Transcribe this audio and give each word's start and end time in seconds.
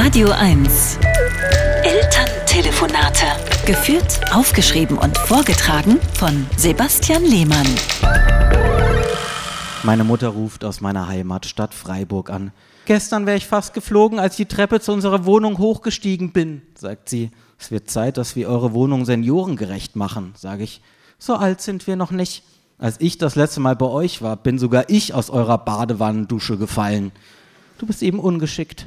Radio 0.00 0.30
1. 0.30 0.96
Elterntelefonate. 1.82 3.26
Geführt, 3.66 4.20
aufgeschrieben 4.32 4.96
und 4.96 5.18
vorgetragen 5.18 5.98
von 6.14 6.46
Sebastian 6.56 7.24
Lehmann. 7.24 7.66
Meine 9.82 10.04
Mutter 10.04 10.28
ruft 10.28 10.64
aus 10.64 10.80
meiner 10.80 11.08
Heimatstadt 11.08 11.74
Freiburg 11.74 12.30
an. 12.30 12.52
Gestern 12.86 13.26
wäre 13.26 13.38
ich 13.38 13.48
fast 13.48 13.74
geflogen, 13.74 14.20
als 14.20 14.34
ich 14.34 14.46
die 14.46 14.54
Treppe 14.54 14.78
zu 14.78 14.92
unserer 14.92 15.24
Wohnung 15.24 15.58
hochgestiegen 15.58 16.30
bin, 16.30 16.62
sagt 16.76 17.08
sie. 17.08 17.32
Es 17.58 17.72
wird 17.72 17.90
Zeit, 17.90 18.18
dass 18.18 18.36
wir 18.36 18.48
eure 18.48 18.74
Wohnung 18.74 19.04
seniorengerecht 19.04 19.96
machen, 19.96 20.32
sage 20.36 20.62
ich. 20.62 20.80
So 21.18 21.34
alt 21.34 21.60
sind 21.60 21.88
wir 21.88 21.96
noch 21.96 22.12
nicht. 22.12 22.44
Als 22.78 23.00
ich 23.00 23.18
das 23.18 23.34
letzte 23.34 23.58
Mal 23.58 23.74
bei 23.74 23.86
euch 23.86 24.22
war, 24.22 24.36
bin 24.36 24.60
sogar 24.60 24.84
ich 24.90 25.12
aus 25.12 25.28
eurer 25.28 25.58
Badewannendusche 25.58 26.56
gefallen. 26.56 27.10
Du 27.78 27.86
bist 27.86 28.04
eben 28.04 28.20
ungeschickt. 28.20 28.86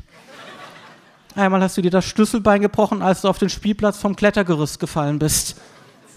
Einmal 1.35 1.61
hast 1.61 1.77
du 1.77 1.81
dir 1.81 1.91
das 1.91 2.05
Schlüsselbein 2.05 2.61
gebrochen, 2.61 3.01
als 3.01 3.21
du 3.21 3.29
auf 3.29 3.37
den 3.37 3.49
Spielplatz 3.49 3.97
vom 3.97 4.15
Klettergerüst 4.15 4.79
gefallen 4.79 5.19
bist. 5.19 5.55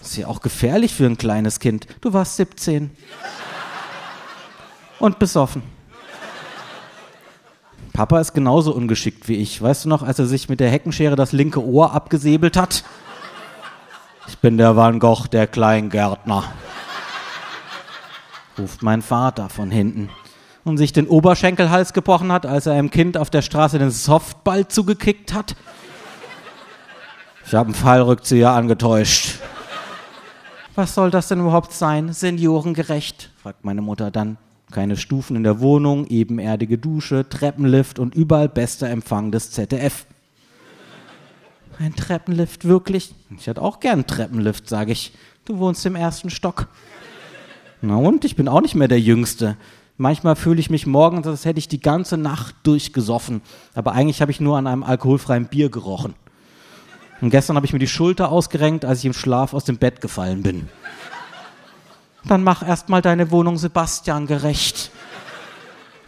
Ist 0.01 0.17
ja 0.17 0.27
auch 0.27 0.41
gefährlich 0.41 0.93
für 0.93 1.05
ein 1.05 1.17
kleines 1.17 1.59
Kind. 1.59 1.87
Du 2.01 2.13
warst 2.13 2.35
17. 2.35 2.91
Und 4.99 5.19
besoffen. 5.19 5.63
Papa 7.93 8.19
ist 8.19 8.33
genauso 8.33 8.73
ungeschickt 8.73 9.29
wie 9.29 9.37
ich. 9.37 9.61
Weißt 9.61 9.85
du 9.85 9.89
noch, 9.89 10.03
als 10.03 10.19
er 10.19 10.25
sich 10.25 10.49
mit 10.49 10.59
der 10.59 10.69
Heckenschere 10.69 11.15
das 11.15 11.31
linke 11.31 11.63
Ohr 11.63 11.93
abgesäbelt 11.93 12.57
hat? 12.57 12.83
Ich 14.27 14.37
bin 14.39 14.57
der 14.57 14.75
Van 14.75 14.99
Gogh, 14.99 15.27
der 15.27 15.47
Kleingärtner. 15.47 16.43
Ruft 18.57 18.83
mein 18.83 19.01
Vater 19.01 19.47
von 19.49 19.71
hinten 19.71 20.09
und 20.65 20.77
sich 20.77 20.91
den 20.91 21.07
Oberschenkelhals 21.07 21.93
gebrochen 21.93 22.31
hat, 22.31 22.45
als 22.45 22.65
er 22.65 22.73
einem 22.73 22.89
Kind 22.89 23.17
auf 23.17 23.29
der 23.29 23.43
Straße 23.43 23.79
den 23.79 23.91
Softball 23.91 24.67
zugekickt 24.67 25.33
hat. 25.33 25.55
Ich 27.45 27.53
habe 27.53 27.67
einen 27.67 27.75
Fallrückzieher 27.75 28.51
angetäuscht. 28.51 29.39
Was 30.73 30.95
soll 30.95 31.11
das 31.11 31.29
denn 31.29 31.39
überhaupt 31.39 31.71
sein? 31.71 32.11
Seniorengerecht? 32.11 33.29
fragt 33.41 33.63
meine 33.63 33.81
Mutter 33.81 34.11
dann. 34.11 34.37
Keine 34.71 34.97
Stufen 34.97 35.35
in 35.35 35.43
der 35.43 35.59
Wohnung, 35.59 36.07
ebenerdige 36.07 36.79
Dusche, 36.79 37.29
Treppenlift 37.29 37.99
und 37.99 38.15
überall 38.15 38.49
bester 38.49 38.89
Empfang 38.89 39.31
des 39.31 39.51
ZDF. 39.51 40.07
Ein 41.77 41.95
Treppenlift, 41.95 42.65
wirklich? 42.65 43.13
Ich 43.37 43.45
hätte 43.45 43.61
auch 43.61 43.79
gern 43.79 43.99
einen 43.99 44.07
Treppenlift, 44.07 44.67
sage 44.67 44.91
ich. 44.91 45.13
Du 45.45 45.59
wohnst 45.59 45.85
im 45.85 45.95
ersten 45.95 46.31
Stock. 46.31 46.67
Na 47.81 47.97
und? 47.97 48.25
Ich 48.25 48.35
bin 48.35 48.47
auch 48.47 48.61
nicht 48.61 48.75
mehr 48.75 48.87
der 48.87 48.99
Jüngste. 48.99 49.55
Manchmal 49.97 50.35
fühle 50.35 50.59
ich 50.59 50.69
mich 50.69 50.85
morgens, 50.85 51.25
als 51.25 51.45
hätte 51.45 51.59
ich 51.59 51.69
die 51.69 51.79
ganze 51.79 52.17
Nacht 52.17 52.55
durchgesoffen. 52.63 53.41
Aber 53.73 53.93
eigentlich 53.93 54.21
habe 54.21 54.31
ich 54.31 54.41
nur 54.41 54.57
an 54.57 54.67
einem 54.67 54.83
alkoholfreien 54.83 55.47
Bier 55.47 55.69
gerochen. 55.69 56.15
Und 57.21 57.29
gestern 57.29 57.55
habe 57.55 57.65
ich 57.65 57.71
mir 57.71 57.79
die 57.79 57.87
Schulter 57.87 58.29
ausgerenkt, 58.29 58.83
als 58.83 58.99
ich 58.99 59.05
im 59.05 59.13
Schlaf 59.13 59.53
aus 59.53 59.63
dem 59.63 59.77
Bett 59.77 60.01
gefallen 60.01 60.43
bin. 60.43 60.67
Dann 62.25 62.43
mach 62.43 62.67
erst 62.67 62.89
mal 62.89 63.01
deine 63.01 63.31
Wohnung 63.31 63.57
Sebastian 63.57 64.27
gerecht, 64.27 64.91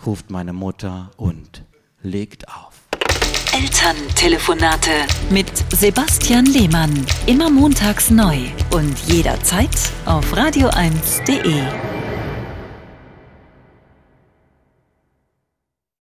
ruft 0.06 0.32
meine 0.32 0.52
Mutter 0.52 1.12
und 1.16 1.64
legt 2.02 2.48
auf. 2.50 2.74
Elterntelefonate 3.54 4.92
mit 5.30 5.52
Sebastian 5.74 6.46
Lehmann. 6.46 7.06
Immer 7.26 7.50
montags 7.50 8.10
neu 8.10 8.38
und 8.72 9.00
jederzeit 9.08 9.70
auf 10.06 10.34
radio1.de. 10.34 11.87